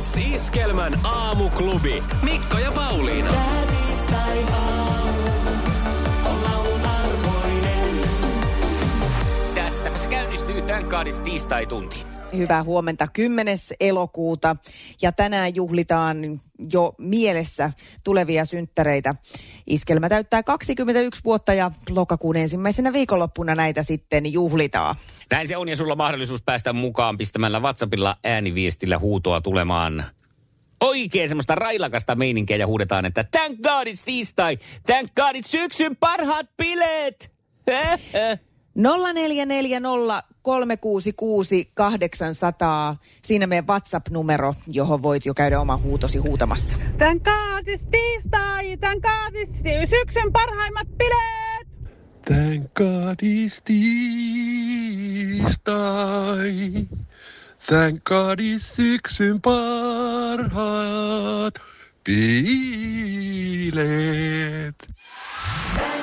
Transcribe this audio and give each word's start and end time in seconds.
Tuotteet.fi 0.00 0.20
Thank 0.20 0.20
God 0.20 0.26
it's 0.26 0.34
Iskelmän 0.34 1.00
aamuklubi. 1.04 2.02
Mikko 2.22 2.58
ja 2.58 2.72
Pauliina. 2.72 3.34
Tästä 9.54 9.98
se 9.98 10.08
käynnistyy 10.08 10.62
tämän 10.62 10.84
kaadis 10.84 11.16
tiistai-tunti. 11.16 12.04
Hyvää 12.36 12.64
huomenta 12.64 13.08
10. 13.12 13.56
elokuuta 13.80 14.56
ja 15.02 15.12
tänään 15.12 15.54
juhlitaan 15.54 16.40
jo 16.72 16.94
mielessä 16.98 17.72
tulevia 18.04 18.44
synttäreitä. 18.44 19.14
Iskelmä 19.66 20.08
täyttää 20.08 20.42
21 20.42 21.20
vuotta 21.24 21.54
ja 21.54 21.70
lokakuun 21.90 22.36
ensimmäisenä 22.36 22.92
viikonloppuna 22.92 23.54
näitä 23.54 23.82
sitten 23.82 24.32
juhlitaan. 24.32 24.96
Näin 25.32 25.48
se 25.48 25.56
on 25.56 25.68
ja 25.68 25.76
sulla 25.76 25.92
on 25.92 25.98
mahdollisuus 25.98 26.42
päästä 26.42 26.72
mukaan 26.72 27.18
pistämällä 27.18 27.60
WhatsAppilla 27.60 28.16
ääniviestillä 28.24 28.98
huutoa 28.98 29.40
tulemaan 29.40 30.04
oikein 30.80 31.28
semmoista 31.28 31.54
railakasta 31.54 32.14
meininkiä 32.14 32.56
ja 32.56 32.66
huudetaan, 32.66 33.06
että 33.06 33.24
thank 33.24 33.60
God 33.60 33.86
it's 33.86 34.04
tiistai, 34.04 34.58
thank 34.86 35.14
God 35.14 35.36
it's 35.36 35.48
syksyn 35.48 35.96
parhaat 35.96 36.46
bileet. 36.56 37.32
0440 38.74 40.22
366 40.42 41.68
800. 41.74 42.96
Siinä 43.22 43.46
meidän 43.46 43.66
WhatsApp-numero, 43.66 44.54
johon 44.68 45.02
voit 45.02 45.26
jo 45.26 45.34
käydä 45.34 45.60
oman 45.60 45.82
huutosi 45.82 46.18
huutamassa. 46.18 46.76
Tän 46.98 47.20
kaatis 47.20 47.86
tiistai, 47.90 48.76
tän 48.76 49.00
kaatis 49.00 49.62
syksyn 49.90 50.32
parhaimmat 50.32 50.88
bileet. 50.98 51.49
Thank 52.22 52.74
God 52.74 53.22
it's 53.22 53.60
tiistai. 53.60 54.18
Thank 57.60 58.04
God 58.04 58.40
it's 58.40 58.76
syksyn 58.76 59.40
parhaat 59.40 60.40
bileet. 62.04 62.80
Thank 65.76 65.92
God 65.94 65.99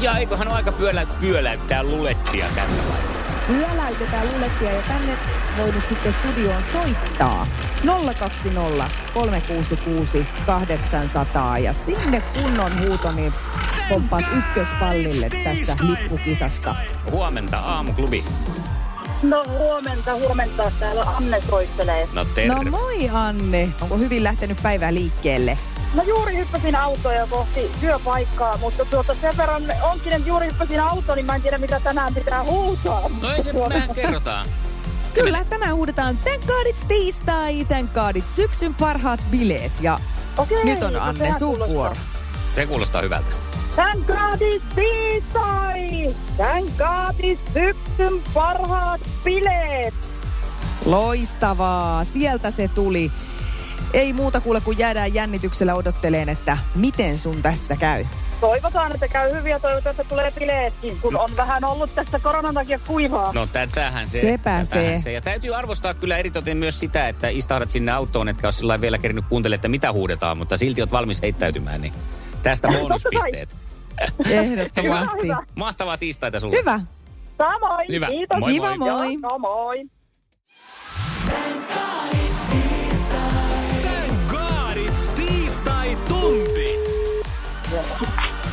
ja 0.00 0.16
eiköhän 0.16 0.48
ole 0.48 0.56
aika 0.56 0.72
pyölä, 0.72 1.06
pyöläyttää 1.20 1.82
lulettia 1.82 2.46
tässä 2.54 2.82
vaiheessa. 2.88 3.32
Pyöläytetään 3.46 4.28
lulettia 4.34 4.72
ja 4.72 4.82
tänne 4.82 5.12
voi 5.58 5.72
nyt 5.72 5.86
sitten 5.86 6.12
studioon 6.12 6.62
soittaa 6.72 7.46
020 8.18 8.90
366 9.14 10.26
800 10.46 11.58
ja 11.58 11.72
sinne 11.72 12.22
kunnon 12.42 12.72
huuto, 12.80 13.12
niin 13.12 13.32
pomppaat 13.88 14.24
ykköspallille 14.38 15.30
tässä 15.44 15.76
lippukisassa. 15.80 16.74
Huomenta 17.10 17.58
aamuklubi. 17.58 18.24
No 19.22 19.42
huomenta, 19.58 20.14
huomenta. 20.14 20.72
Täällä 20.80 21.02
Anne 21.02 21.40
soittelee. 21.50 22.08
No 22.14 22.24
terve. 22.24 22.54
No 22.54 22.70
moi 22.70 23.10
Anne, 23.12 23.68
onko 23.80 23.96
hyvin 23.98 24.24
lähtenyt 24.24 24.58
päivä 24.62 24.94
liikkeelle? 24.94 25.58
No 25.94 26.02
juuri 26.02 26.36
hyppäsin 26.36 26.76
autoja 26.76 27.26
kohti 27.26 27.70
työpaikkaa, 27.80 28.56
mutta 28.60 28.84
tuota 28.84 29.14
sen 29.20 29.36
verran 29.36 29.62
onkin, 29.82 30.12
että 30.12 30.28
juuri 30.28 30.46
hyppäsin 30.46 30.80
autoon, 30.80 31.16
niin 31.16 31.26
mä 31.26 31.34
en 31.34 31.42
tiedä 31.42 31.58
mitä 31.58 31.80
tänään 31.80 32.14
pitää 32.14 32.44
huutaa. 32.44 33.00
No 33.22 33.32
ei 33.34 33.42
se, 33.42 33.52
mehän 33.68 33.94
kerrotaan. 33.94 34.48
Kyllä, 35.14 35.44
tänään 35.44 35.74
huudetaan 35.74 36.18
Thank 36.18 36.46
God 36.46 36.66
it's 36.66 36.86
tiistai, 36.88 37.64
Thank 37.64 37.92
God 37.92 38.16
it's 38.16 38.28
syksyn 38.28 38.74
parhaat 38.74 39.20
bileet 39.30 39.72
ja 39.80 40.00
Okei, 40.36 40.64
nyt 40.64 40.82
on 40.82 40.96
Anne 40.96 41.32
sun 41.38 41.48
kuulostaa. 41.48 41.68
vuoro. 41.76 41.94
Se 42.54 42.66
kuulostaa 42.66 43.02
hyvältä. 43.02 43.28
Tän 43.76 44.04
kaatis 44.04 44.62
tiistai! 44.74 46.14
Tän 46.36 46.64
kaatis 46.76 47.38
syksyn 47.54 48.22
parhaat 48.34 49.00
bileet! 49.24 49.94
Loistavaa, 50.84 52.04
sieltä 52.04 52.50
se 52.50 52.68
tuli. 52.68 53.10
Ei 53.92 54.12
muuta 54.12 54.40
kuule, 54.40 54.60
kun 54.60 54.78
jäädään 54.78 55.14
jännityksellä 55.14 55.74
odotteleen, 55.74 56.28
että 56.28 56.58
miten 56.74 57.18
sun 57.18 57.42
tässä 57.42 57.76
käy. 57.76 58.04
Toivotaan, 58.40 58.92
että 58.92 59.08
käy 59.08 59.32
hyvin 59.34 59.50
ja 59.50 59.60
toivotaan, 59.60 59.90
että 59.90 60.04
tulee 60.04 60.30
bileetkin, 60.30 60.98
kun 61.00 61.16
on 61.16 61.30
vähän 61.36 61.64
ollut 61.64 61.94
tässä 61.94 62.18
koronan 62.18 62.54
takia 62.54 62.78
kuivaa. 62.86 63.32
No 63.32 63.46
tätähän 63.46 64.08
se. 64.08 64.20
Sepä 64.20 64.64
tätähän 64.64 64.98
se. 64.98 65.02
se. 65.02 65.12
Ja 65.12 65.20
täytyy 65.20 65.54
arvostaa 65.54 65.94
kyllä 65.94 66.18
eritoten 66.18 66.56
myös 66.56 66.80
sitä, 66.80 67.08
että 67.08 67.28
istahdat 67.28 67.70
sinne 67.70 67.92
autoon, 67.92 68.28
etkä 68.28 68.46
ole 68.46 68.52
sillä 68.52 68.80
vielä 68.80 68.98
kerinyt 68.98 69.24
kuuntelemaan, 69.28 69.58
että 69.58 69.68
mitä 69.68 69.92
huudetaan, 69.92 70.38
mutta 70.38 70.56
silti 70.56 70.80
oot 70.80 70.92
valmis 70.92 71.22
heittäytymään, 71.22 71.80
niin 71.80 71.92
tästä 72.42 72.68
bonuspisteet. 72.68 73.56
Ehdottomasti. 74.30 75.22
Hyvä, 75.22 75.42
Mahtavaa 75.54 75.96
tiistaita 75.96 76.40
sulle. 76.40 76.56
Hyvä. 76.56 76.80
Samoin, 77.38 77.86
Hyvä. 77.88 78.06
kiitos. 78.06 78.38
Moi, 78.38 78.52
Kiva, 78.52 78.76
moi. 78.76 78.78
moi. 78.78 79.18
Joo, 79.22 79.38
moi. 79.38 79.84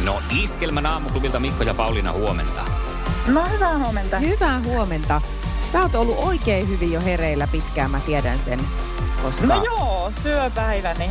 No 0.06 0.22
iskelmän 0.42 0.86
aamuklubilta 0.86 1.40
Mikko 1.40 1.64
ja 1.64 1.74
Pauliina 1.74 2.12
huomenta. 2.12 2.62
No 3.28 3.44
hyvää 3.54 3.78
huomenta. 3.78 4.20
Hyvää 4.20 4.62
huomenta. 4.66 5.22
Sä 5.72 5.82
oot 5.82 5.96
ollut 5.96 6.18
oikein 6.20 6.68
hyvin 6.70 6.92
jo 6.92 7.02
hereillä 7.02 7.48
pitkään, 7.48 7.92
mä 7.92 8.00
tiedän 8.00 8.40
sen. 8.40 8.60
Koska... 9.24 9.48
No 9.48 9.64
joo, 9.64 10.12
työpäiväni. 10.24 11.10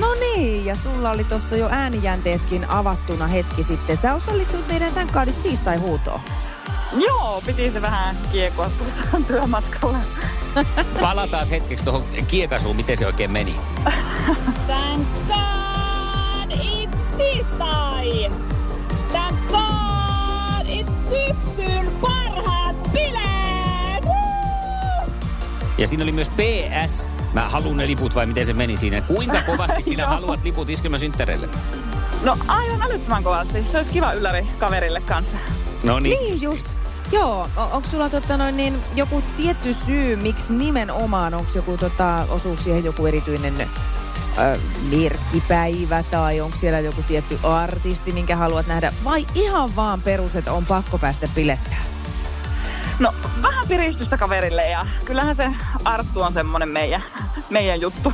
No 0.00 0.14
niin, 0.14 0.66
ja 0.66 0.76
sulla 0.76 1.10
oli 1.10 1.24
tuossa 1.24 1.56
jo 1.56 1.68
äänijänteetkin 1.70 2.70
avattuna 2.70 3.26
hetki 3.26 3.62
sitten. 3.62 3.96
Sä 3.96 4.14
osallistuit 4.14 4.68
meidän 4.68 4.92
tämän 4.92 5.08
kaadis 5.12 5.38
tiistai-huutoon. 5.38 6.20
Joo, 6.92 7.42
piti 7.46 7.70
se 7.70 7.82
vähän 7.82 8.16
kiekua 8.32 8.70
tuossa 8.78 9.26
työmatkalla. 9.32 9.98
Palataan 11.00 11.48
hetkeksi 11.48 11.84
tuohon 11.84 12.02
kiekasuun, 12.28 12.76
miten 12.76 12.96
se 12.96 13.06
oikein 13.06 13.30
meni. 13.30 13.56
God 14.66 15.00
it's 15.28 15.55
Thank 19.12 19.36
God 19.48 20.66
it's 20.68 20.92
syksyn 21.10 21.90
parhaat 22.00 22.76
bileet! 22.92 24.04
Woo! 24.04 25.12
Ja 25.78 25.86
siinä 25.86 26.02
oli 26.02 26.12
myös 26.12 26.28
PS. 26.28 27.06
Mä 27.32 27.48
haluan 27.48 27.76
ne 27.76 27.86
liput 27.86 28.14
vai 28.14 28.26
miten 28.26 28.46
se 28.46 28.52
meni 28.52 28.76
siinä? 28.76 29.00
Kuinka 29.00 29.42
kovasti 29.42 29.82
sinä 29.82 30.06
haluat 30.16 30.40
liput 30.44 30.70
iskelmän 30.70 31.00
synttäreille? 31.00 31.48
No 32.22 32.38
aivan 32.48 32.82
älyttömän 32.82 33.22
kovasti. 33.24 33.66
Se 33.72 33.78
olisi 33.78 33.92
kiva 33.92 34.12
ylläri 34.12 34.46
kaverille 34.58 35.00
kanssa. 35.00 35.36
No 35.84 35.98
niin. 36.00 36.18
Niin 36.18 36.42
just. 36.42 36.76
Joo, 37.12 37.48
o- 37.56 37.62
onko 37.72 37.88
sulla 37.88 38.10
tota 38.10 38.36
noin, 38.36 38.56
niin, 38.56 38.78
joku 38.94 39.22
tietty 39.36 39.74
syy, 39.74 40.16
miksi 40.16 40.54
nimenomaan, 40.54 41.34
onko 41.34 41.50
joku 41.54 41.76
tota, 41.76 42.26
osuus 42.30 42.64
siihen 42.64 42.84
joku 42.84 43.06
erityinen 43.06 43.54
merkkipäivä 44.90 46.02
tai 46.10 46.40
onko 46.40 46.56
siellä 46.56 46.80
joku 46.80 47.02
tietty 47.02 47.38
artisti, 47.42 48.12
minkä 48.12 48.36
haluat 48.36 48.66
nähdä, 48.66 48.92
vai 49.04 49.26
ihan 49.34 49.76
vaan 49.76 50.02
perus, 50.02 50.36
että 50.36 50.52
on 50.52 50.66
pakko 50.66 50.98
päästä 50.98 51.28
bilettää? 51.34 51.84
No 52.98 53.14
vähän 53.42 53.64
piristystä 53.68 54.16
kaverille 54.16 54.70
ja 54.70 54.86
kyllähän 55.04 55.36
se 55.36 55.50
Arttu 55.84 56.22
on 56.22 56.32
semmonen 56.32 56.68
meidän, 56.68 57.04
meidän 57.50 57.80
juttu. 57.80 58.12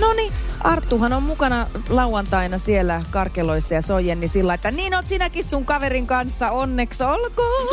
No 0.00 0.12
niin, 0.12 0.32
Arttuhan 0.60 1.12
on 1.12 1.22
mukana 1.22 1.66
lauantaina 1.88 2.58
siellä 2.58 3.02
karkeloissa 3.10 3.74
ja 3.74 3.82
sojen, 3.82 4.20
niin 4.20 4.28
sillä 4.28 4.54
että 4.54 4.70
niin 4.70 4.94
oot 4.94 5.06
sinäkin 5.06 5.44
sun 5.44 5.64
kaverin 5.64 6.06
kanssa, 6.06 6.50
onneksi 6.50 7.04
olkoon. 7.04 7.68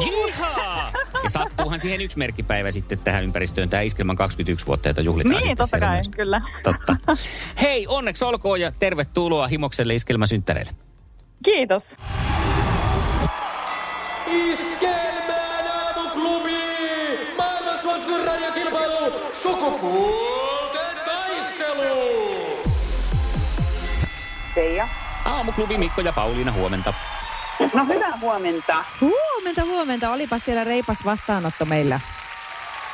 Jihaa! 0.00 0.65
Ja 1.26 1.30
sattuuhan 1.30 1.80
siihen 1.80 2.00
yksi 2.00 2.18
merkkipäivä 2.18 2.70
sitten 2.70 2.98
tähän 2.98 3.24
ympäristöön, 3.24 3.68
tämä 3.68 3.80
Iskelman 3.80 4.16
21 4.16 4.66
vuotta, 4.66 4.88
jota 4.88 5.00
juhlitaan 5.00 5.32
niin, 5.32 5.42
sitten 5.42 5.56
totta 5.56 5.78
kai, 5.78 5.94
myös. 5.96 6.08
kyllä. 6.08 6.40
Totta. 6.62 6.96
Hei, 7.60 7.86
onneksi 7.86 8.24
olkoon 8.24 8.60
ja 8.60 8.72
tervetuloa 8.78 9.46
Himokselle 9.46 9.94
Iskelmän 9.94 10.28
synttäreille. 10.28 10.72
Kiitos. 11.44 11.82
Iskelmään 14.26 15.66
aamuklubi! 15.66 16.58
Maailman 17.36 17.82
suosituin 17.82 18.26
radiokilpailu! 18.26 19.12
Sukupuolten 19.42 20.96
taistelu! 21.06 21.94
Teija. 24.54 24.88
Aamuklubi 25.24 25.78
Mikko 25.78 26.00
ja 26.00 26.12
Pauliina, 26.12 26.52
huomenta. 26.52 26.94
No 27.76 27.84
hyvää 27.86 28.18
huomenta. 28.20 28.84
Huomenta, 29.00 29.64
huomenta. 29.64 30.10
Olipa 30.10 30.38
siellä 30.38 30.64
reipas 30.64 31.04
vastaanotto 31.04 31.64
meillä. 31.64 32.00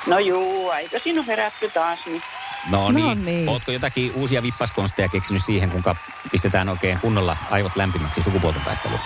No 0.06 0.18
juu, 0.18 0.70
eikö 0.70 0.98
siinä 0.98 1.20
ole 1.20 1.26
herätty 1.26 1.70
taas? 1.70 1.98
Niin. 2.06 2.22
No 2.70 2.90
niin. 2.90 3.04
No 3.04 3.14
niin. 3.14 3.48
Ootko 3.48 3.72
jotakin 3.72 4.12
uusia 4.14 4.42
vippaskonsteja 4.42 5.08
keksinyt 5.08 5.44
siihen, 5.44 5.70
kuinka 5.70 5.96
pistetään 6.32 6.68
oikein 6.68 6.98
kunnolla 6.98 7.36
aivot 7.50 7.76
lämpimäksi 7.76 8.22
sukupuolten 8.22 8.62
taisteluun? 8.62 9.00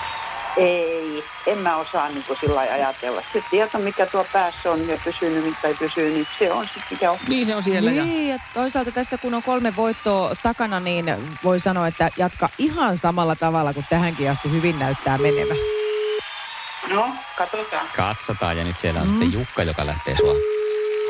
Ei, 0.57 1.25
en 1.47 1.59
mä 1.59 1.77
osaa 1.77 2.09
niin 2.09 2.25
kuin 2.25 2.39
sillä 2.41 2.61
ajatella. 2.61 3.23
Se 3.33 3.43
tieto, 3.51 3.79
mikä 3.79 4.07
tuo 4.07 4.27
päässä 4.33 4.71
on 4.71 4.89
ja 4.89 4.99
pysynyt, 5.05 5.45
mikä 5.45 5.69
ei 5.69 5.75
pysy, 5.75 6.01
niin 6.01 6.27
se 6.39 6.53
on 6.53 6.65
sitten 6.65 6.83
mikä 6.91 7.11
on. 7.11 7.19
Niin 7.29 7.47
se 7.47 7.57
on 7.57 7.63
siellä. 7.63 7.93
Ja... 7.93 8.05
Niin, 8.05 8.29
ja 8.29 8.39
toisaalta 8.55 8.93
tässä 8.93 9.19
kun 9.19 9.35
on 9.35 9.43
kolme 9.43 9.77
voittoa 9.77 10.35
takana, 10.43 10.81
niin 10.81 11.37
voi 11.45 11.61
sanoa, 11.61 11.87
että 11.87 12.11
jatka 12.17 12.49
ihan 12.59 12.99
samalla 12.99 13.37
tavalla 13.37 13.75
kuin 13.75 13.87
tähänkin 13.91 14.31
asti 14.31 14.51
hyvin 14.51 14.79
näyttää 14.79 15.19
menevä. 15.19 15.55
No, 16.91 17.09
katsotaan. 17.39 17.89
Katsotaan 17.97 18.59
ja 18.59 18.65
nyt 18.65 18.79
siellä 18.79 19.01
on 19.01 19.07
mm. 19.07 19.11
sitten 19.11 19.33
Jukka, 19.33 19.63
joka 19.63 19.87
lähtee 19.87 20.17
sua 20.17 20.35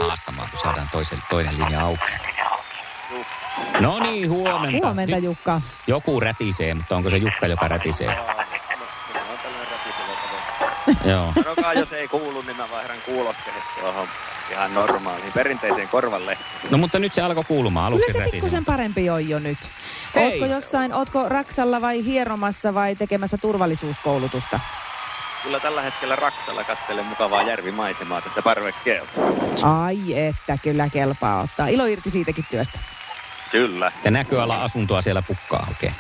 haastamaan, 0.00 0.48
kun 0.50 0.60
saadaan 0.60 0.88
toisen, 0.93 1.19
toinen 1.31 1.58
linja 1.58 1.81
auki. 1.81 2.12
No 3.81 3.98
niin, 3.98 4.31
huomenta. 4.31 4.87
Huomenta 4.87 5.19
Jukka. 5.19 5.60
joku 5.87 6.20
rätisee, 6.20 6.75
mutta 6.75 6.96
onko 6.96 7.10
se 7.10 7.16
Jukka, 7.16 7.46
joka 7.46 7.69
rätisee? 7.69 8.16
Joo. 11.10 11.32
Sanokaa, 11.42 11.74
jos 11.74 11.92
ei 11.92 12.08
kuulu, 12.08 12.42
niin 12.42 12.56
mä 12.56 12.66
vaihdan 12.70 12.96
kuulokkeet 13.06 13.56
tuohon 13.80 14.08
ihan 14.50 14.74
normaaliin 14.74 15.32
perinteiseen 15.32 15.88
korvalle. 15.88 16.38
No 16.70 16.78
mutta 16.78 16.98
nyt 16.98 17.14
se 17.14 17.22
alkoi 17.22 17.44
kuulumaan. 17.44 17.86
Aluksi 17.86 18.12
Kyllä 18.12 18.24
se 18.24 18.30
pikkusen 18.30 18.64
parempi 18.64 19.10
on 19.10 19.28
jo 19.28 19.38
nyt. 19.38 19.58
Hei. 20.14 20.24
Ootko 20.24 20.46
jossain, 20.46 20.94
ootko 20.94 21.28
Raksalla 21.28 21.80
vai 21.80 22.04
hieromassa 22.04 22.74
vai 22.74 22.94
tekemässä 22.94 23.38
turvallisuuskoulutusta? 23.38 24.60
Kyllä 25.42 25.60
tällä 25.60 25.82
hetkellä 25.82 26.16
Raksalla 26.16 26.64
katselen 26.64 27.06
mukavaa 27.06 27.42
järvimaisemaa 27.42 28.20
tästä 28.20 28.42
parvekkeelta. 28.42 29.20
Ai 29.62 30.18
että, 30.18 30.58
kyllä 30.62 30.88
kelpaa 30.88 31.40
ottaa. 31.40 31.68
Ilo 31.68 31.86
irti 31.86 32.10
siitäkin 32.10 32.44
työstä. 32.50 32.78
Kyllä. 33.50 33.92
Ja 34.04 34.10
näköala 34.10 34.62
asuntoa 34.64 35.02
siellä 35.02 35.22
pukkaa 35.22 35.66
oikein. 35.68 35.94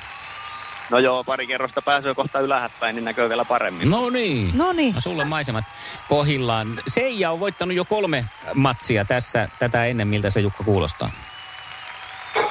No 0.90 0.98
joo, 0.98 1.24
pari 1.24 1.46
kerrosta 1.46 1.82
pääsee 1.82 2.14
kohta 2.14 2.40
ylähäpäin, 2.40 2.96
niin 2.96 3.04
näkyy 3.04 3.28
vielä 3.28 3.44
paremmin. 3.44 3.90
No 3.90 4.10
niin. 4.10 4.50
No 4.54 4.72
niin. 4.72 4.94
No 4.94 5.00
sulle 5.00 5.24
maisemat 5.24 5.64
kohillaan. 6.08 6.80
Seija 6.86 7.30
on 7.30 7.40
voittanut 7.40 7.76
jo 7.76 7.84
kolme 7.84 8.24
matsia 8.54 9.04
tässä 9.04 9.48
tätä 9.58 9.84
ennen, 9.84 10.08
miltä 10.08 10.30
se 10.30 10.40
Jukka 10.40 10.64
kuulostaa. 10.64 11.10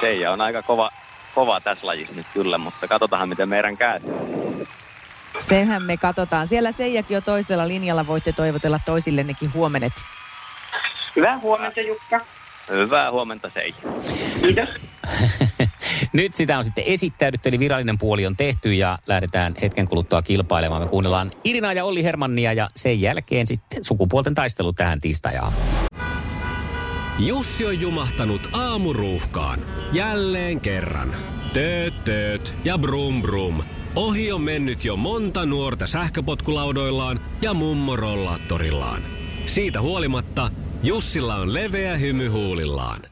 Seija 0.00 0.32
on 0.32 0.40
aika 0.40 0.62
kova, 0.62 0.90
kova 1.34 1.60
tässä 1.60 1.86
lajissa 1.86 2.14
nyt 2.14 2.26
kyllä, 2.34 2.58
mutta 2.58 2.88
katsotaan 2.88 3.28
miten 3.28 3.48
meidän 3.48 3.76
käy. 3.76 4.00
Senhän 5.38 5.82
me 5.82 5.96
katsotaan. 5.96 6.48
Siellä 6.48 6.72
Seijakin 6.72 7.14
jo 7.14 7.20
toisella 7.20 7.68
linjalla 7.68 8.06
voitte 8.06 8.32
toivotella 8.32 8.80
toisillennekin 8.84 9.54
huomenet. 9.54 9.92
Hyvää 11.16 11.38
huomenta, 11.38 11.80
Jukka. 11.80 12.20
Hyvää 12.70 13.10
huomenta 13.10 13.50
Seija. 13.54 13.74
Kiitos. 14.40 14.68
Nyt 16.12 16.34
sitä 16.34 16.58
on 16.58 16.64
sitten 16.64 16.84
esittäydytty, 16.86 17.48
eli 17.48 17.58
virallinen 17.58 17.98
puoli 17.98 18.26
on 18.26 18.36
tehty 18.36 18.74
ja 18.74 18.98
lähdetään 19.06 19.54
hetken 19.62 19.88
kuluttua 19.88 20.22
kilpailemaan. 20.22 20.82
Me 20.82 20.88
kuunnellaan 20.88 21.30
Irina 21.44 21.72
ja 21.72 21.84
Olli 21.84 22.04
Hermannia 22.04 22.52
ja 22.52 22.68
sen 22.76 23.00
jälkeen 23.00 23.46
sitten 23.46 23.84
sukupuolten 23.84 24.34
taistelu 24.34 24.72
tähän 24.72 25.00
tiistajaan. 25.00 25.52
Jussi 27.18 27.66
on 27.66 27.80
jumahtanut 27.80 28.48
aamuruuhkaan. 28.52 29.60
Jälleen 29.92 30.60
kerran. 30.60 31.14
Tööt, 31.52 32.04
tööt 32.04 32.54
ja 32.64 32.78
brum 32.78 33.22
brum. 33.22 33.62
Ohi 33.96 34.32
on 34.32 34.40
mennyt 34.40 34.84
jo 34.84 34.96
monta 34.96 35.46
nuorta 35.46 35.86
sähköpotkulaudoillaan 35.86 37.20
ja 37.42 37.54
mummorollaattorillaan. 37.54 39.02
Siitä 39.46 39.80
huolimatta 39.80 40.50
Jussilla 40.86 41.34
on 41.34 41.54
leveä 41.54 41.96
hymy 41.96 42.28
huulillaan. 42.28 43.02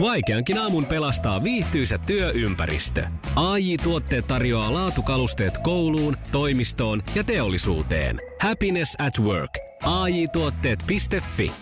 Vaikeankin 0.00 0.58
aamun 0.58 0.86
pelastaa 0.86 1.44
viihtyisä 1.44 1.98
työympäristö. 1.98 3.06
AI 3.36 3.76
Tuotteet 3.76 4.26
tarjoaa 4.26 4.74
laatukalusteet 4.74 5.58
kouluun, 5.58 6.16
toimistoon 6.32 7.02
ja 7.14 7.24
teollisuuteen. 7.24 8.20
Happiness 8.40 8.94
at 8.98 9.18
work. 9.20 9.50
AI 9.84 10.28
Tuotteet.fi 10.28 11.52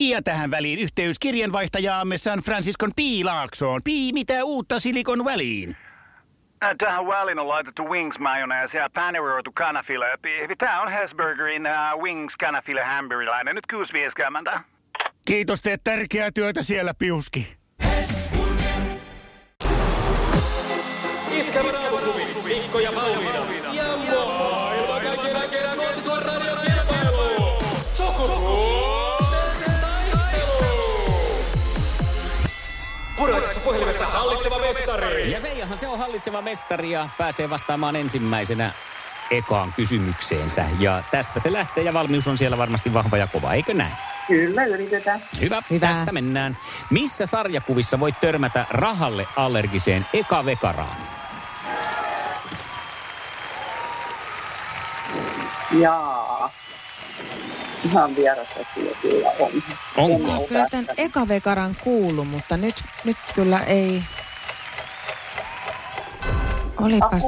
Ja 0.00 0.22
tähän 0.22 0.50
väliin 0.50 0.78
yhteys 0.78 1.18
kirjanvaihtajaamme 1.18 2.18
San 2.18 2.38
Franciscon 2.38 2.90
Piilaaksoon. 2.96 3.80
Pii, 3.84 4.12
mitä 4.12 4.44
uutta 4.44 4.78
Silikon 4.78 5.24
väliin? 5.24 5.76
Tähän 6.78 7.06
väliin 7.06 7.38
on 7.38 7.48
laitettu 7.48 7.88
wings 7.90 8.18
mayonnaise 8.18 8.78
ja 8.78 8.90
paneroitu 8.94 9.52
kanafila. 9.54 10.06
Tämä 10.58 10.82
on 10.82 10.92
Hesburgerin 10.92 11.62
uh, 11.66 12.02
wings 12.02 12.36
kanafila 12.36 12.84
hamburilainen. 12.84 13.54
Nyt 13.54 13.64
6.50. 14.52 14.60
Kiitos, 15.24 15.62
teet 15.62 15.80
tärkeää 15.84 16.30
työtä 16.30 16.62
siellä, 16.62 16.94
Piuski. 16.94 17.56
Iskävä 21.32 21.72
raamuklubi, 21.72 22.22
Mikko 22.44 22.78
ja 22.80 22.92
Pauliina. 22.92 23.38
Ja 23.72 23.84
kaikkien 25.02 25.36
aikeen 25.36 25.70
suosituen 25.70 26.22
radiokilpailu. 26.22 27.58
Sukupuolten 27.94 29.72
taistelu. 29.80 30.62
Puhelimessa 33.64 34.06
hallitseva 34.06 34.58
mestari. 34.58 35.32
Ja 35.32 35.40
Seijahan 35.40 35.78
se 35.78 35.88
on 35.88 35.98
hallitseva 35.98 36.42
mestari 36.42 36.90
ja 36.90 37.08
pääsee 37.18 37.50
vastaamaan 37.50 37.96
ensimmäisenä 37.96 38.70
ekaan 39.30 39.72
kysymykseensä. 39.76 40.64
Ja 40.78 41.02
tästä 41.10 41.40
se 41.40 41.52
lähtee 41.52 41.84
ja 41.84 41.92
valmius 41.92 42.28
on 42.28 42.38
siellä 42.38 42.58
varmasti 42.58 42.94
vahva 42.94 43.16
ja 43.16 43.26
kova, 43.26 43.54
eikö 43.54 43.74
näin? 43.74 43.92
Kyllä, 44.26 44.64
yritetään. 44.64 45.20
Hyvä, 45.40 45.62
Hyvä. 45.70 45.86
tästä 45.86 46.12
mennään. 46.12 46.56
Missä 46.90 47.26
sarjakuvissa 47.26 48.00
voit 48.00 48.20
törmätä 48.20 48.66
rahalle 48.70 49.26
allergiseen 49.36 50.06
eka 50.12 50.44
vekaraan? 50.44 50.96
Jaa. 55.80 56.50
Ihan 57.84 58.16
vierasta 58.16 58.60
kyllä, 58.74 58.90
kyllä 59.02 59.28
on. 59.40 59.50
Onko? 59.96 60.44
Kyllä 60.48 60.66
tämän 60.70 60.86
eka 60.96 61.28
vekaran 61.28 61.74
kuulu, 61.84 62.24
mutta 62.24 62.56
nyt, 62.56 62.74
nyt 63.04 63.16
kyllä 63.34 63.60
ei... 63.60 64.02
Olipas... 66.80 67.24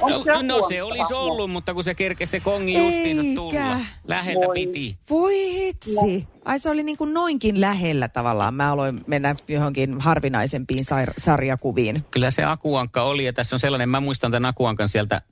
Onko 0.00 0.32
No, 0.32 0.42
no 0.42 0.68
se 0.68 0.82
olisi 0.82 1.14
ollut, 1.14 1.50
mutta 1.50 1.74
kun 1.74 1.84
se 1.84 1.94
kerkesi 1.94 2.30
se 2.30 2.40
kongi 2.40 2.74
justiinsa 2.74 3.22
tulla. 3.34 3.76
Läheltä 4.06 4.46
Voi. 4.46 4.54
piti. 4.54 4.98
Voi 5.10 5.52
hitsi. 5.52 6.26
Ai 6.48 6.58
se 6.58 6.70
oli 6.70 6.82
niin 6.82 6.96
kuin 6.96 7.14
noinkin 7.14 7.60
lähellä 7.60 8.08
tavallaan. 8.08 8.54
Mä 8.54 8.72
aloin 8.72 9.00
mennä 9.06 9.34
johonkin 9.48 10.00
harvinaisempiin 10.00 10.84
sar- 10.84 11.14
sarjakuviin. 11.18 12.04
Kyllä 12.10 12.30
se 12.30 12.44
akuankka 12.44 13.02
oli 13.02 13.24
ja 13.24 13.32
tässä 13.32 13.56
on 13.56 13.60
sellainen, 13.60 13.88
mä 13.88 14.00
muistan 14.00 14.30
tämän 14.30 14.48
akuankan 14.48 14.88
sieltä 14.88 15.22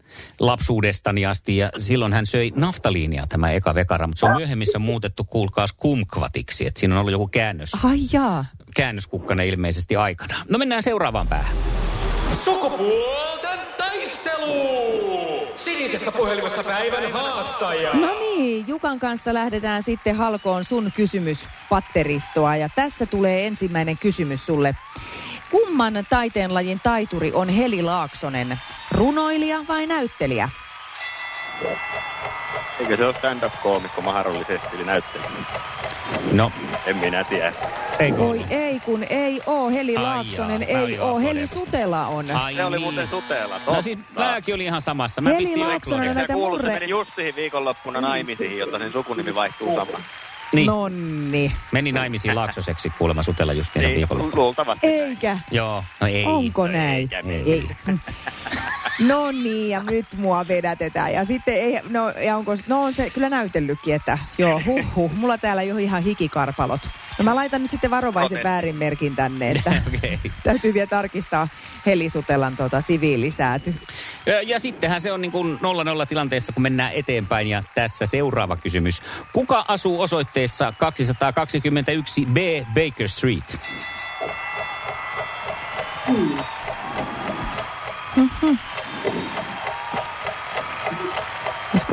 lapsuudestani 0.41 1.27
asti 1.27 1.57
ja 1.57 1.71
silloin 1.79 2.13
hän 2.13 2.27
söi 2.27 2.53
naftaliinia 2.57 3.27
tämä 3.29 3.51
eka 3.53 3.75
vekara, 3.75 4.07
mutta 4.07 4.21
se 4.21 4.27
on 4.27 4.37
myöhemmissä 4.37 4.79
muutettu 4.79 5.25
kuulkaas 5.25 5.73
kumkvatiksi, 5.73 6.67
että 6.67 6.81
siinä 6.81 6.95
on 6.95 7.01
ollut 7.01 7.13
joku 7.13 7.29
käännös, 7.29 7.71
Ai 7.85 7.99
jaa. 8.13 8.45
käännöskukkana 8.77 9.43
ilmeisesti 9.43 9.97
aikana. 9.97 10.37
No 10.49 10.59
mennään 10.59 10.83
seuraavaan 10.83 11.29
päähän. 11.29 11.57
Sukupuolten 12.45 13.59
taistelu. 13.79 15.06
Sinisessä 15.67 16.13
puhelimessa 16.13 16.65
päivän 16.65 17.13
haastaja. 17.13 17.95
No 17.95 18.19
niin, 18.19 18.69
Jukan 18.69 19.01
kanssa 19.01 19.35
lähdetään 19.35 19.83
sitten 19.83 20.17
halkoon 20.17 20.65
sun 20.65 20.93
kysymyspatteristoa. 20.95 22.57
Ja 22.57 22.69
tässä 22.77 23.07
tulee 23.07 23.47
ensimmäinen 23.47 23.99
kysymys 23.99 24.47
sulle. 24.47 24.75
Kumman 25.51 25.95
taiteenlajin 26.11 26.81
taituri 26.83 27.33
on 27.33 27.49
Heli 27.49 27.83
Laaksonen? 27.83 28.61
Runoilija 28.93 29.59
vai 29.69 29.87
näyttelijä? 29.87 30.49
Eikö 32.81 32.97
se 32.97 33.05
ole 33.05 33.15
stand-up-koomikko 33.15 34.03
mahdollisesti, 34.03 34.69
eli 34.77 34.85
näyttelijä? 34.85 35.31
No, 36.33 36.53
En 36.87 36.97
minä 37.01 37.25
tiedä. 37.25 37.53
eikö 37.99 38.23
Oi 38.23 38.45
ei, 38.51 38.81
kun 38.81 39.05
ei 39.11 39.41
oo. 39.47 39.71
Heli 39.71 39.97
Ai 39.97 40.03
Laaksonen 40.03 40.67
jaa, 40.69 40.81
ei 40.81 40.99
oo. 40.99 41.21
Heli. 41.21 41.47
Sutela 41.47 42.07
on. 42.07 42.31
Ai 42.31 42.55
Se 42.55 42.65
oli 42.65 42.77
niin. 42.77 42.83
muuten 42.83 43.09
Sutela. 43.09 43.61
No 43.67 43.83
siis 43.83 43.99
mäkin 44.19 44.55
oli 44.55 44.65
ihan 44.65 44.83
samassa. 44.83 45.21
Mä 45.21 45.29
Heli 45.31 45.57
Laaksonen 45.57 46.09
on 46.09 46.15
näitä 46.15 46.33
kuuluu, 46.33 46.59
se 46.59 46.65
murre- 46.65 46.73
meni 46.73 46.89
just 46.89 47.11
siihen 47.15 47.37
viikonloppuna 47.37 48.01
naimisiin, 48.01 48.59
jotta 48.59 48.79
sen 48.79 48.93
sukunimi 48.93 49.35
vaihtuu 49.35 49.69
samaan. 49.77 50.03
Niin. 50.53 50.67
Nonni. 50.67 51.53
Meni 51.73 51.93
naimisiin 51.93 52.35
Laaksoseksi 52.35 52.91
kuulemma 52.99 53.23
Sutella 53.23 53.53
just 53.53 53.75
niin, 53.75 53.87
Niin, 53.87 53.97
viikonloppuna. 53.97 54.43
luultavasti. 54.43 54.87
Eikä. 54.87 55.39
Joo, 55.51 55.85
no 56.01 56.07
ei. 56.07 56.25
Onko 56.25 56.67
näin? 56.69 57.01
eikä 57.01 57.21
Ei. 57.29 57.53
Ei. 57.53 57.69
No 58.99 59.31
niin, 59.31 59.71
ja 59.71 59.83
nyt 59.91 60.07
mua 60.17 60.49
vedätetään. 60.49 61.13
Ja 61.13 61.25
sitten 61.25 61.55
ei, 61.55 61.81
no, 61.89 62.11
ja 62.11 62.37
onko, 62.37 62.57
no 62.67 62.83
on 62.85 62.95
se 62.95 63.11
kyllä 63.11 63.29
näytellytkin, 63.31 63.95
että 63.95 64.19
joo, 64.39 64.63
huh, 64.67 64.95
huh. 64.95 65.11
Mulla 65.15 65.39
täällä 65.39 65.63
jo 65.63 65.77
ihan 65.77 66.03
hikikarpalot. 66.03 66.81
No 67.19 67.25
mä 67.25 67.35
laitan 67.35 67.63
nyt 67.63 67.71
sitten 67.71 67.91
varovaisen 67.91 68.37
Otet. 68.37 68.45
väärinmerkin 68.45 69.17
tänne, 69.17 69.51
että 69.51 69.73
Okei. 69.95 70.19
täytyy 70.43 70.75
vielä 70.75 70.87
tarkistaa 70.87 71.49
Helisutelan 71.87 72.57
tuota 72.57 72.81
siviilisääty. 72.81 73.75
Ja, 74.27 74.43
ja 74.43 74.61
sittenhän 74.61 75.01
se 75.01 75.13
on 75.13 75.21
niin 75.21 75.33
kuin 75.33 75.59
0-0 76.03 76.07
tilanteessa, 76.09 76.53
kun 76.53 76.63
mennään 76.63 76.93
eteenpäin. 76.93 77.49
Ja 77.49 77.63
tässä 77.75 78.07
seuraava 78.07 78.57
kysymys. 78.57 79.03
Kuka 79.33 79.65
asuu 79.69 80.01
osoitteessa 80.01 80.75
221B 80.83 82.67
Baker 82.75 83.09
Street? 83.09 83.59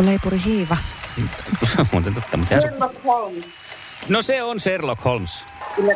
Leipuri 0.06 0.44
hiiva? 0.46 0.78
Muuten 1.92 2.14
totta, 2.14 2.38
mutta 2.38 2.60
Sherlock 2.62 3.04
Holmes. 3.06 3.46
No 4.10 4.22
se 4.22 4.44
on 4.44 4.60
Sherlock 4.60 5.06
Holmes. 5.06 5.46
Kyllä. 5.76 5.94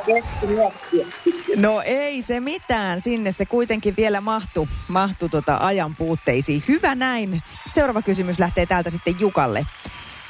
No 1.56 1.82
ei 1.86 2.22
se 2.22 2.40
mitään, 2.40 3.02
sinne 3.02 3.32
se 3.32 3.46
kuitenkin 3.46 3.96
vielä 3.98 4.22
mahtu, 4.22 4.70
mahtu 4.90 5.30
tota 5.30 5.58
ajan 5.62 5.96
puutteisiin. 5.96 6.64
Hyvä 6.68 6.96
näin. 6.96 7.42
Seuraava 7.68 8.02
kysymys 8.02 8.40
lähtee 8.40 8.66
täältä 8.66 8.90
sitten 8.90 9.16
Jukalle. 9.20 9.66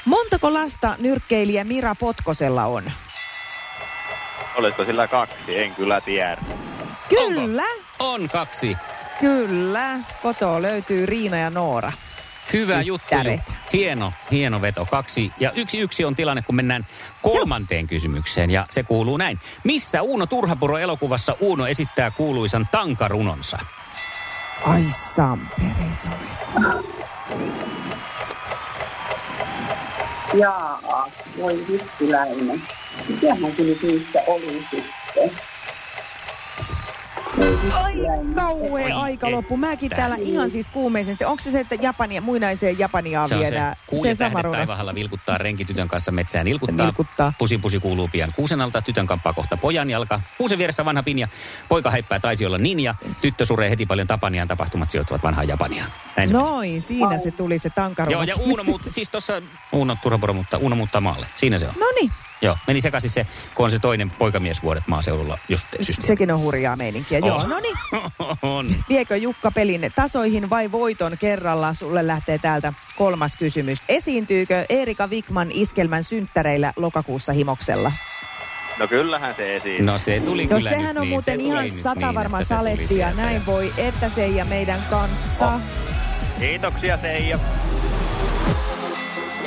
Montako 0.06 0.54
lasta 0.54 0.96
nyrkkeilijä 1.00 1.64
Mira 1.64 1.96
Potkosella 1.96 2.66
on? 2.66 2.92
Olisiko 4.56 4.86
sillä 4.86 5.08
kaksi? 5.08 5.36
En 5.48 5.76
kyllä 5.76 6.02
tiedä. 6.02 6.38
Kyllä, 7.10 7.64
On 8.00 8.30
kaksi. 8.30 8.78
kyllä. 9.20 10.00
Kotoa 10.22 10.62
löytyy 10.62 11.06
Riina 11.06 11.38
ja 11.38 11.50
Noora. 11.50 11.92
Hyvä 12.54 12.82
juttu. 12.82 13.08
Tyttäret. 13.10 13.42
Ju. 13.50 13.57
Hieno, 13.74 14.14
hieno 14.32 14.62
veto. 14.62 14.88
Kaksi. 14.92 15.32
Ja 15.40 15.52
yksi 15.52 15.80
yksi 15.80 16.06
on 16.06 16.16
tilanne, 16.16 16.42
kun 16.42 16.56
mennään 16.56 16.88
kolmanteen 17.22 17.88
kysymykseen. 17.88 18.50
Ja 18.50 18.66
se 18.70 18.84
kuuluu 18.84 19.18
näin. 19.18 19.40
Missä 19.64 20.02
Uuno 20.02 20.26
Turhapuro 20.26 20.78
elokuvassa 20.78 21.36
Uuno 21.40 21.68
esittää 21.68 22.12
kuuluisan 22.12 22.68
tankarunonsa? 22.72 23.60
Ai 24.66 24.84
Samperi. 25.16 25.68
Jaa, 30.34 30.80
voi 31.38 31.66
hittiläinen. 31.70 32.62
Mikähän 33.10 33.54
nyt 33.58 33.84
niistä 33.84 34.20
oli 34.28 34.66
sitten? 34.72 35.57
Ai 37.74 37.94
kauhea 38.36 38.98
aika 39.00 39.32
loppu. 39.32 39.58
Mäkin 39.58 39.90
täällä 39.90 40.16
ihan 40.20 40.52
siis 40.52 40.70
kuumeisen. 40.70 41.18
Onko 41.26 41.44
se 41.44 41.52
se, 41.52 41.60
että 41.60 41.76
Japania, 41.82 42.22
muinaiseen 42.22 42.80
Japaniaan 42.80 43.30
Se 43.30 43.36
on 43.36 43.42
se. 43.42 43.46
viedään? 43.50 43.76
Tähdet 44.18 44.52
taivahalla 44.52 44.96
vilkuttaa, 44.96 45.38
renki 45.38 45.66
tytön 45.66 45.88
kanssa 45.88 46.12
metsään 46.12 46.48
ilkuttaa. 46.48 46.88
Ilkuttaa. 46.88 47.34
Pusi 47.38 47.58
pusi 47.58 47.80
kuuluu 47.80 48.08
pian 48.12 48.34
kuusen 48.36 48.62
alta, 48.62 48.82
tytön 48.82 49.08
kamppaa 49.08 49.34
kohta 49.34 49.58
pojan 49.58 49.90
jalka. 49.90 50.22
Kuusen 50.38 50.58
vieressä 50.58 50.86
vanha 50.86 51.04
pinja, 51.04 51.28
poika 51.70 51.92
heippää 51.92 52.20
taisi 52.20 52.46
olla 52.46 52.58
ninja. 52.58 52.96
Tyttö 53.22 53.46
suree 53.46 53.70
heti 53.70 53.86
paljon 53.86 54.08
Tapaniaan, 54.08 54.48
tapahtumat 54.48 54.92
sijoittuvat 54.92 55.24
vanhaan 55.24 55.48
Japaniaan. 55.48 55.92
Näin 56.18 56.30
se. 56.30 56.36
Noin, 56.36 56.82
siinä 56.82 57.20
se 57.20 57.32
tuli 57.32 57.60
se 57.60 57.70
tankaruma. 57.70 58.14
Joo, 58.14 58.24
ja 58.24 58.36
Uuno 58.36 58.64
muut, 58.64 58.82
siis 58.92 59.10
tuossa 59.10 59.42
Uuno 59.72 59.98
Turhapuro, 60.04 60.34
mutta 60.34 60.58
Uuno 60.58 60.76
muuttaa 60.76 61.02
maalle. 61.02 61.26
Siinä 61.36 61.58
se 61.58 61.68
on. 61.68 61.74
No 61.80 61.86
niin, 62.02 62.12
Joo, 62.42 62.58
meni 62.68 62.82
sekaisin 62.82 63.10
se, 63.10 63.28
kun 63.56 63.64
on 63.66 63.72
se 63.72 63.80
toinen 63.80 64.10
poikamiesvuodet 64.10 64.84
maaseudulla 64.88 65.38
just 65.50 65.68
systeemi. 65.82 66.08
sekin 66.08 66.32
on 66.32 66.40
hurjaa 66.40 66.76
meininkiä. 66.76 67.20
Joo, 67.20 67.36
Oh. 67.38 67.48
no 67.48 67.60
niin. 67.60 67.76
on. 68.42 68.66
Viekö 68.90 69.16
Jukka 69.18 69.52
pelin 69.52 69.92
tasoihin 69.96 70.50
vai 70.50 70.72
voiton 70.72 71.18
kerralla? 71.20 71.74
Sulle 71.74 72.08
lähtee 72.08 72.38
täältä 72.38 72.74
kolmas 72.96 73.38
kysymys. 73.38 73.78
Esiintyykö 73.90 74.66
Erika 74.70 75.08
Wikman 75.08 75.48
iskelmän 75.52 76.04
synttäreillä 76.04 76.74
lokakuussa 76.76 77.34
himoksella? 77.34 77.92
No 78.80 78.88
kyllähän 78.88 79.36
se 79.36 79.56
esiin. 79.56 79.86
No 79.86 79.98
se 79.98 80.20
tuli 80.20 80.44
No 80.46 80.58
kyllä 80.58 80.70
sehän 80.70 80.86
nyt 80.88 80.98
on 80.98 81.02
niin, 81.02 81.10
muuten 81.10 81.40
se 81.40 81.46
ihan 81.46 81.72
sata 81.72 82.00
niin, 82.00 82.16
varma 82.16 82.44
saletti 82.44 82.98
ja 82.98 83.12
näin 83.14 83.46
voi, 83.46 83.74
että 83.78 84.10
se 84.10 84.28
ja 84.28 84.46
meidän 84.46 84.84
kanssa. 84.90 85.48
Oh. 85.48 85.62
Kiitoksia 86.40 86.98
Seija. 86.98 87.40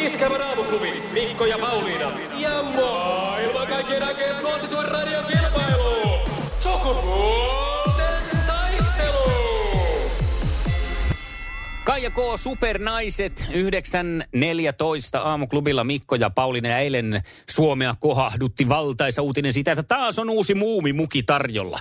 Iskelmän 0.04 0.42
aamuklubi, 0.42 1.02
Mikko 1.12 1.46
ja 1.46 1.58
Pauliina. 1.58 2.12
Ja 2.38 2.62
maailman 2.62 3.66
kaikkien 3.66 4.02
aikeen 4.02 4.34
suosituen 4.36 4.88
radiokilpailu. 4.88 6.18
Sukupuolten 6.60 8.22
taistelu. 8.46 9.32
Kaija 11.84 12.10
K. 12.10 12.16
Supernaiset 12.36 13.44
9.14 13.48 15.18
aamuklubilla 15.18 15.84
Mikko 15.84 16.14
ja 16.14 16.30
Pauliina 16.30 16.68
ja 16.68 16.78
eilen 16.78 17.22
Suomea 17.50 17.94
kohahdutti 18.00 18.68
valtaisa 18.68 19.22
uutinen 19.22 19.52
siitä, 19.52 19.72
että 19.72 19.82
taas 19.82 20.18
on 20.18 20.30
uusi 20.30 20.54
muumimuki 20.54 21.22
tarjolla. 21.22 21.80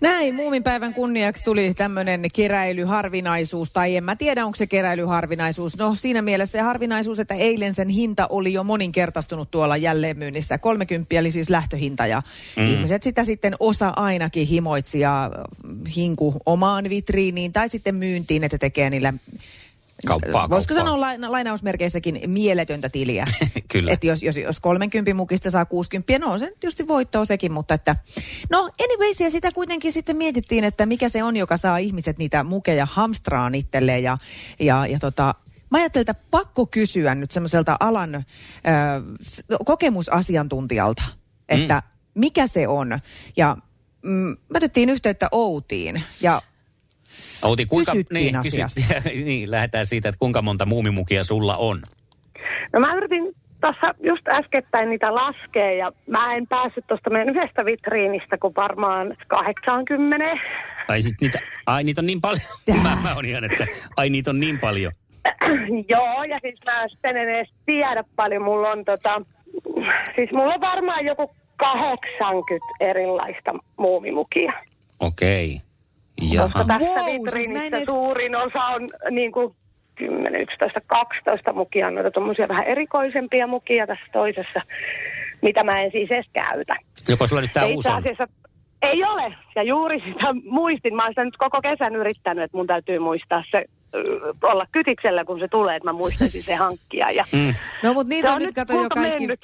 Näin, 0.00 0.34
muuminpäivän 0.34 0.94
kunniaksi 0.94 1.44
tuli 1.44 1.74
tämmöinen 1.74 2.22
keräilyharvinaisuus, 2.34 3.70
tai 3.70 3.96
en 3.96 4.04
mä 4.04 4.16
tiedä, 4.16 4.46
onko 4.46 4.56
se 4.56 4.66
keräilyharvinaisuus. 4.66 5.78
No 5.78 5.94
siinä 5.94 6.22
mielessä 6.22 6.58
se 6.58 6.62
harvinaisuus, 6.62 7.18
että 7.18 7.34
eilen 7.34 7.74
sen 7.74 7.88
hinta 7.88 8.26
oli 8.26 8.52
jo 8.52 8.64
moninkertaistunut 8.64 9.50
tuolla 9.50 9.76
jälleenmyynnissä. 9.76 10.58
30 10.58 11.16
oli 11.20 11.30
siis 11.30 11.50
lähtöhinta, 11.50 12.06
ja 12.06 12.22
mm. 12.56 12.66
ihmiset 12.66 13.02
sitä 13.02 13.24
sitten 13.24 13.54
osa 13.60 13.92
ainakin 13.96 14.46
himoitsi 14.46 15.00
ja 15.00 15.30
hinku 15.96 16.34
omaan 16.46 16.84
vitriiniin, 16.88 17.52
tai 17.52 17.68
sitten 17.68 17.94
myyntiin, 17.94 18.44
että 18.44 18.58
tekee 18.58 18.90
niillä 18.90 19.14
Kauppaa, 20.06 20.50
Voisiko 20.50 20.74
kauppaa. 20.74 20.92
sanoa 20.92 21.00
laina- 21.00 21.32
lainausmerkeissäkin 21.32 22.20
mieletöntä 22.26 22.88
tiliä? 22.88 23.26
Kyllä. 23.72 23.92
Että 23.92 24.06
jos, 24.06 24.22
jos, 24.22 24.36
jos 24.36 24.60
30 24.60 25.14
mukista 25.14 25.50
saa 25.50 25.64
60, 25.64 26.18
no 26.18 26.32
on 26.32 26.38
se 26.40 26.46
nyt 26.46 26.60
tietysti 26.60 26.88
voittoa 26.88 27.24
sekin, 27.24 27.52
mutta 27.52 27.74
että... 27.74 27.96
No 28.50 28.70
anyways, 28.84 29.20
ja 29.20 29.30
sitä 29.30 29.52
kuitenkin 29.52 29.92
sitten 29.92 30.16
mietittiin, 30.16 30.64
että 30.64 30.86
mikä 30.86 31.08
se 31.08 31.22
on, 31.22 31.36
joka 31.36 31.56
saa 31.56 31.78
ihmiset 31.78 32.18
niitä 32.18 32.44
mukeja 32.44 32.86
hamstraan 32.90 33.54
itselleen 33.54 34.02
ja, 34.02 34.18
ja, 34.60 34.86
ja 34.86 34.98
tota, 34.98 35.34
Mä 35.70 35.78
ajattelin, 35.78 36.02
että 36.02 36.24
pakko 36.30 36.66
kysyä 36.66 37.14
nyt 37.14 37.30
semmoiselta 37.30 37.76
alan 37.80 38.14
ö, 38.14 38.20
kokemusasiantuntijalta, 39.64 41.02
että 41.48 41.82
mm. 41.86 42.20
mikä 42.20 42.46
se 42.46 42.68
on. 42.68 42.98
Ja 43.36 43.56
mm, 44.04 44.36
me 44.50 44.56
otettiin 44.56 44.90
yhteyttä 44.90 45.28
Outiin 45.32 46.02
ja 46.20 46.42
Outi, 47.44 47.66
kuinka, 47.66 47.92
Kysyttiin 47.92 48.24
niin, 48.24 48.36
asiasta. 48.36 48.80
kysyttiin, 48.80 49.24
niin, 49.30 49.50
lähdetään 49.50 49.86
siitä, 49.86 50.08
että 50.08 50.18
kuinka 50.18 50.42
monta 50.42 50.66
muumimukia 50.66 51.24
sulla 51.24 51.56
on. 51.56 51.78
No 52.72 52.80
mä 52.80 52.94
yritin 52.94 53.34
tuossa 53.60 53.94
just 54.02 54.28
äskettäin 54.28 54.90
niitä 54.90 55.14
laskea 55.14 55.72
ja 55.72 55.92
mä 56.08 56.34
en 56.34 56.46
päässyt 56.46 56.86
tuosta 56.86 57.10
meidän 57.10 57.36
yhdestä 57.36 57.64
vitriinistä 57.64 58.38
kuin 58.38 58.54
varmaan 58.56 59.16
80. 59.26 60.26
Ai, 60.88 61.02
sit 61.02 61.20
niitä, 61.20 61.38
ai 61.66 61.84
niitä 61.84 62.00
on 62.00 62.06
niin 62.06 62.20
paljon. 62.20 62.48
mä, 62.82 62.98
mä 63.02 63.14
on 63.14 63.24
ihan, 63.24 63.44
että 63.44 63.66
ai 63.96 64.10
niitä 64.10 64.30
on 64.30 64.40
niin 64.40 64.58
paljon. 64.58 64.92
Joo, 65.92 66.22
ja 66.28 66.38
siis 66.42 66.60
mä 66.64 66.88
sitten 66.88 67.16
en 67.16 67.28
edes 67.28 67.48
tiedä 67.66 68.04
paljon. 68.16 68.42
Mulla 68.42 68.70
on 68.70 68.84
tota, 68.84 69.22
siis 70.16 70.32
mulla 70.32 70.54
on 70.54 70.60
varmaan 70.60 71.06
joku 71.06 71.30
80 71.56 72.66
erilaista 72.80 73.54
muumimukia. 73.76 74.52
Okei. 75.00 75.48
Koska 75.54 75.67
Jaha. 76.32 76.64
tässä 76.64 77.00
Wow, 77.00 77.16
wow, 77.16 77.28
siis 77.28 77.68
edes- 77.68 77.84
suurin 77.84 78.36
osa 78.36 78.64
on 78.64 78.88
niin 79.10 79.32
kuin 79.32 79.54
10, 79.94 80.40
11, 80.40 80.80
12 80.86 81.52
mukia. 81.52 81.90
Noita 81.90 82.10
tuommoisia 82.10 82.48
vähän 82.48 82.64
erikoisempia 82.64 83.46
mukia 83.46 83.86
tässä 83.86 84.04
toisessa, 84.12 84.60
mitä 85.42 85.64
mä 85.64 85.80
en 85.80 85.90
siis 85.90 86.10
edes 86.10 86.26
käytä. 86.32 86.76
Joko 87.08 87.26
sulla 87.26 87.42
nyt 87.42 87.52
tää 87.52 87.64
Ja 87.64 87.74
uusi 87.74 87.88
asiassa 87.90 88.26
ei 88.82 89.04
ole. 89.04 89.34
Ja 89.56 89.62
juuri 89.62 89.98
sitä 90.00 90.34
muistin. 90.44 90.96
Mä 90.96 91.02
oon 91.02 91.10
sitä 91.10 91.24
nyt 91.24 91.36
koko 91.36 91.60
kesän 91.62 91.96
yrittänyt, 91.96 92.44
että 92.44 92.56
mun 92.56 92.66
täytyy 92.66 92.98
muistaa 92.98 93.42
se 93.50 93.64
olla 94.42 94.66
kytiksellä, 94.72 95.24
kun 95.24 95.38
se 95.38 95.48
tulee, 95.48 95.76
että 95.76 95.88
mä 95.88 95.92
muistaisin 95.92 96.42
se 96.42 96.54
hankkia. 96.54 97.10
Ja 97.10 97.24
Mm. 97.32 97.54
No 97.82 97.94
mutta 97.94 98.08
niitä 98.08 98.28
on, 98.28 98.34
on 98.36 98.42
nyt 98.42 98.54
kato 98.54 98.72
jo 98.72 98.88
kaikki. 98.88 99.18
mennyt. 99.20 99.40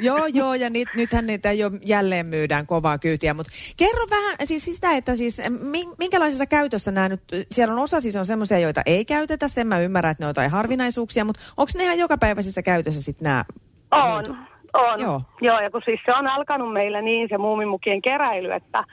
Joo, 0.00 0.26
joo, 0.34 0.54
ja 0.54 0.70
nyt, 0.70 0.88
nythän 0.96 1.26
niitä 1.26 1.52
jo 1.52 1.70
jälleen 1.86 2.26
myydään 2.26 2.66
kovaa 2.66 2.98
kyytiä. 2.98 3.34
Mutta 3.34 3.52
kerro 3.76 4.06
vähän 4.10 4.36
siis 4.44 4.64
sitä, 4.64 4.92
että 4.92 5.16
siis 5.16 5.42
min- 5.70 5.94
minkälaisessa 5.98 6.46
käytössä 6.46 6.90
nämä 6.90 7.08
nyt, 7.08 7.20
siellä 7.50 7.74
on 7.74 7.80
osa 7.80 8.00
siis 8.00 8.16
on 8.16 8.24
semmoisia, 8.24 8.58
joita 8.58 8.80
ei 8.86 9.04
käytetä, 9.04 9.48
sen 9.48 9.66
mä 9.66 9.78
ymmärrän, 9.80 10.10
että 10.10 10.22
ne 10.22 10.26
on 10.26 10.30
jotain 10.30 10.50
harvinaisuuksia, 10.50 11.24
mutta 11.24 11.42
onko 11.56 11.70
ne 11.76 11.84
ihan 11.84 11.98
jokapäiväisessä 11.98 12.62
käytössä 12.62 13.02
sitten 13.02 13.24
nämä? 13.24 13.44
on, 13.90 14.24
on. 14.28 14.36
Joo. 14.74 14.96
Joo. 14.98 15.22
Joo, 15.40 15.60
ja 15.60 15.70
kun 15.70 15.82
siis 15.84 16.00
se 16.06 16.14
on 16.14 16.26
alkanut 16.26 16.72
meillä 16.72 17.02
niin 17.02 17.28
se 17.28 17.38
muumimukien 17.38 18.02
keräily, 18.02 18.52
että 18.52 18.84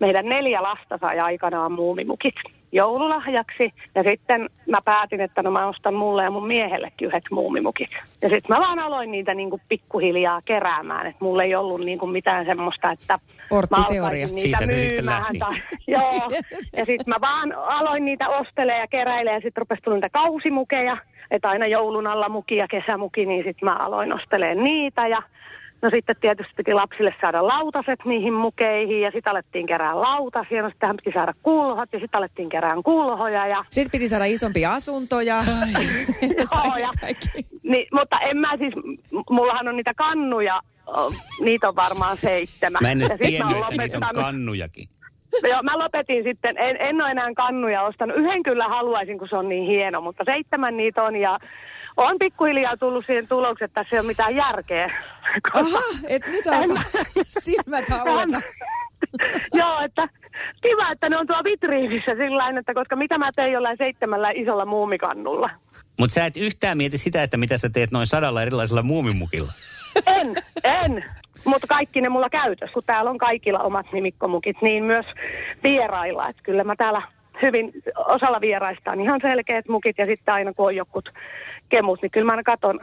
meidän 0.00 0.26
neljä 0.28 0.62
lasta 0.62 0.98
sai 1.00 1.18
aikanaan 1.18 1.72
muumimukit. 1.72 2.34
Joululahjaksi. 2.72 3.74
Ja 3.94 4.02
sitten 4.02 4.48
mä 4.66 4.78
päätin, 4.84 5.20
että 5.20 5.42
no 5.42 5.50
mä 5.50 5.66
ostan 5.66 5.94
mulle 5.94 6.24
ja 6.24 6.30
mun 6.30 6.46
miehellekin 6.46 7.08
yhdet 7.08 7.24
muumimukit. 7.30 7.90
Ja 8.22 8.28
sitten 8.28 8.56
mä 8.56 8.60
vaan 8.60 8.78
aloin 8.78 9.10
niitä 9.10 9.34
niin 9.34 9.50
kuin 9.50 9.62
pikkuhiljaa 9.68 10.42
keräämään. 10.42 11.06
Että 11.06 11.24
mulla 11.24 11.42
ei 11.42 11.54
ollut 11.54 11.80
niin 11.80 11.98
kuin 11.98 12.12
mitään 12.12 12.46
semmoista, 12.46 12.90
että 12.90 13.18
mä 13.70 13.84
niitä 14.10 14.26
Siitä 14.40 14.66
se 14.66 14.78
sitten 14.78 15.06
lähti. 15.06 15.38
Tai, 15.38 15.54
joo. 15.86 16.30
Ja 16.76 16.84
sitten 16.84 17.06
mä 17.06 17.16
vaan 17.20 17.52
aloin 17.52 18.04
niitä 18.04 18.28
ostelemaan 18.28 18.80
ja 18.80 18.86
keräilemään 18.86 19.36
ja 19.36 19.40
sitten 19.40 19.60
rupesi 19.60 19.82
tulla 19.82 19.96
niitä 19.96 20.08
kausimukeja. 20.10 20.96
Että 21.30 21.48
aina 21.48 21.66
joulun 21.66 22.06
alla 22.06 22.28
muki 22.28 22.56
ja 22.56 22.68
kesämuki, 22.68 23.26
niin 23.26 23.44
sitten 23.44 23.66
mä 23.66 23.76
aloin 23.76 24.12
ostelemaan 24.12 24.64
niitä 24.64 25.06
ja 25.06 25.22
No 25.82 25.90
sitten 25.90 26.16
tietysti 26.20 26.52
piti 26.56 26.74
lapsille 26.74 27.14
saada 27.20 27.46
lautaset 27.46 28.04
niihin 28.04 28.32
mukeihin 28.32 29.00
ja 29.00 29.10
sitten 29.10 29.30
alettiin 29.30 29.66
kerää 29.66 30.00
lautasia. 30.00 30.62
No 30.62 30.70
sittenhän 30.70 30.96
piti 30.96 31.14
saada 31.14 31.32
kulhot 31.42 31.88
ja 31.92 31.98
sitten 32.00 32.18
alettiin 32.18 32.48
kerään 32.48 32.82
kulhoja. 32.82 33.46
Ja, 33.46 33.60
Sitten 33.70 34.00
piti 34.00 34.08
saada 34.08 34.24
isompi 34.24 34.66
asunto 34.66 35.20
ja... 35.20 35.36
Joo, 36.54 36.76
ja, 36.82 36.90
niin, 37.62 37.86
mutta 37.92 38.20
en 38.20 38.38
mä 38.38 38.56
siis, 38.58 38.74
mullahan 39.30 39.68
on 39.68 39.76
niitä 39.76 39.94
kannuja, 39.94 40.60
niitä 41.40 41.68
on 41.68 41.76
varmaan 41.76 42.16
seitsemän. 42.16 42.82
Mä 42.82 42.90
en 42.90 42.98
edes 42.98 43.10
Ja 43.10 43.16
sit 43.16 43.38
mä 43.38 43.48
tiennyt, 43.48 43.70
että 43.70 43.82
niitä 43.82 43.98
on 43.98 44.14
kannujakin. 44.14 44.88
Joo, 45.42 45.62
mä 45.62 45.78
lopetin 45.78 46.24
sitten, 46.24 46.58
en, 46.58 46.76
en 46.80 47.00
ole 47.02 47.10
enää 47.10 47.34
kannuja 47.34 47.82
ostanut. 47.82 48.16
Yhden 48.16 48.42
kyllä 48.42 48.68
haluaisin, 48.68 49.18
kun 49.18 49.28
se 49.28 49.36
on 49.36 49.48
niin 49.48 49.66
hieno, 49.66 50.00
mutta 50.00 50.24
seitsemän 50.24 50.76
niitä 50.76 51.02
on 51.02 51.16
ja 51.16 51.38
on 51.96 52.18
pikkuhiljaa 52.18 52.76
tullut 52.76 53.06
siihen 53.06 53.28
tulokseen, 53.28 53.66
että 53.66 53.80
tässä 53.80 53.96
ei 53.96 54.00
ole 54.00 54.06
mitään 54.06 54.36
järkeä. 54.36 55.04
Aha, 55.52 55.82
et 56.08 56.26
nyt 56.26 56.46
alkaa 56.46 57.02
silmät 57.28 57.88
haueta. 57.88 58.40
Joo, 59.60 59.80
että 59.80 60.08
kiva, 60.62 60.90
että 60.92 61.08
ne 61.08 61.16
on 61.16 61.26
tuo 61.26 61.44
vitriinissä 61.44 62.14
sillä 62.14 62.38
lailla, 62.38 62.60
että 62.60 62.74
koska 62.74 62.96
mitä 62.96 63.18
mä 63.18 63.30
tein 63.36 63.52
jollain 63.52 63.76
seitsemällä 63.76 64.30
isolla 64.34 64.64
muumikannulla. 64.64 65.50
Mutta 65.98 66.14
sä 66.14 66.26
et 66.26 66.36
yhtään 66.36 66.76
mieti 66.76 66.98
sitä, 66.98 67.22
että 67.22 67.36
mitä 67.36 67.56
sä 67.56 67.68
teet 67.68 67.90
noin 67.90 68.06
sadalla 68.06 68.42
erilaisella 68.42 68.82
muumimukilla. 68.82 69.52
En, 70.06 70.36
en. 70.64 71.04
Mutta 71.44 71.66
kaikki 71.66 72.00
ne 72.00 72.08
mulla 72.08 72.30
käytössä, 72.30 72.74
kun 72.74 72.82
täällä 72.86 73.10
on 73.10 73.18
kaikilla 73.18 73.58
omat 73.58 73.86
nimikkomukit, 73.92 74.56
niin 74.62 74.84
myös 74.84 75.06
vierailla. 75.64 76.28
Että 76.28 76.42
kyllä 76.42 76.64
mä 76.64 76.76
täällä 76.76 77.02
hyvin, 77.42 77.72
osalla 77.96 78.40
vieraista 78.40 78.90
on 78.90 79.00
ihan 79.00 79.20
selkeät 79.22 79.68
mukit 79.68 79.98
ja 79.98 80.06
sitten 80.06 80.34
aina 80.34 80.52
kun 80.52 80.66
on 80.66 80.76
jokut 80.76 81.08
kemut, 81.68 82.02
niin 82.02 82.10
kyllä 82.10 82.26
mä 82.26 82.32
aina 82.32 82.42
katon, 82.42 82.80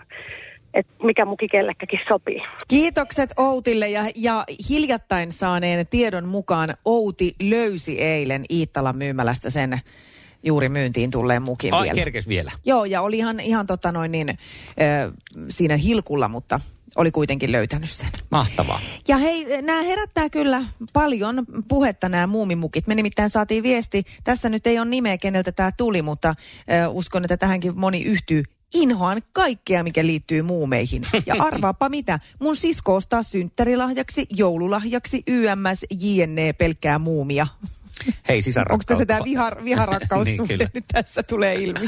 että 0.73 0.93
mikä 1.03 1.25
muki 1.25 1.47
kellekäkin 1.47 1.99
sopii. 2.07 2.37
Kiitokset 2.67 3.29
Outille 3.37 3.89
ja, 3.89 4.03
ja 4.15 4.43
hiljattain 4.69 5.31
saaneen 5.31 5.87
tiedon 5.87 6.27
mukaan 6.27 6.73
Outi 6.85 7.31
löysi 7.41 8.01
eilen 8.01 8.43
Iittalan 8.49 8.97
myymälästä 8.97 9.49
sen 9.49 9.79
juuri 10.43 10.69
myyntiin 10.69 11.11
tulleen 11.11 11.41
mukin 11.41 11.73
Ai, 11.73 11.83
vielä. 11.83 11.95
kerkes 11.95 12.27
vielä. 12.27 12.51
Joo, 12.65 12.85
ja 12.85 13.01
oli 13.01 13.17
ihan, 13.17 13.39
ihan 13.39 13.67
tota 13.67 13.91
noin 13.91 14.11
niin, 14.11 14.29
ö, 14.29 14.35
siinä 15.49 15.77
hilkulla, 15.77 16.27
mutta 16.27 16.59
oli 16.95 17.11
kuitenkin 17.11 17.51
löytänyt 17.51 17.89
sen. 17.89 18.07
Mahtavaa. 18.31 18.79
Ja 19.07 19.17
hei, 19.17 19.61
nämä 19.61 19.83
herättää 19.83 20.29
kyllä 20.29 20.63
paljon 20.93 21.45
puhetta 21.67 22.09
nämä 22.09 22.27
muumimukit. 22.27 22.87
Me 22.87 22.95
nimittäin 22.95 23.29
saatiin 23.29 23.63
viesti, 23.63 24.03
tässä 24.23 24.49
nyt 24.49 24.67
ei 24.67 24.79
ole 24.79 24.87
nimeä, 24.87 25.17
keneltä 25.17 25.51
tämä 25.51 25.71
tuli, 25.77 26.01
mutta 26.01 26.35
ö, 26.71 26.87
uskon, 26.87 27.23
että 27.23 27.37
tähänkin 27.37 27.79
moni 27.79 28.03
yhtyy. 28.03 28.43
Inhoan 28.73 29.21
kaikkea, 29.33 29.83
mikä 29.83 30.05
liittyy 30.05 30.41
muumeihin. 30.41 31.03
Ja 31.25 31.35
arvaapa 31.47 31.89
mitä, 31.89 32.19
mun 32.41 32.55
sisko 32.55 32.95
ostaa 32.95 33.23
synttärilahjaksi, 33.23 34.25
joululahjaksi, 34.29 35.23
YMS, 35.27 35.85
JNE, 36.01 36.53
pelkkää 36.53 36.99
muumia. 36.99 37.47
Hei 38.27 38.41
sisarrakkautta. 38.41 38.93
Onko 38.93 38.99
tässä 38.99 39.05
tämä 39.05 39.25
vihar, 39.25 39.63
viharakkaus 39.63 40.27
Niin, 40.27 40.69
nyt 40.73 40.85
tässä 40.91 41.23
tulee 41.23 41.55
ilmi? 41.55 41.79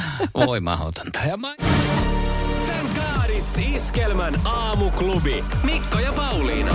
Voi 0.46 0.60
mahdotonta. 0.60 1.20
Ja 1.28 1.38
Iskelmän 3.74 4.46
aamuklubi. 4.46 5.44
Mikko 5.64 5.98
ja 5.98 6.12
Pauliina. 6.12 6.74